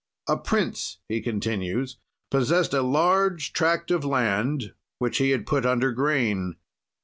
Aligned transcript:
"A 0.27 0.35
prince," 0.35 0.97
he 1.07 1.21
continues, 1.21 1.99
"possest 2.31 2.73
a 2.73 2.81
large? 2.81 3.53
tract 3.53 3.91
of 3.91 4.03
land 4.03 4.73
which 4.97 5.19
he 5.19 5.29
had 5.29 5.45
put 5.45 5.63
under 5.63 5.91
grain. 5.91 6.55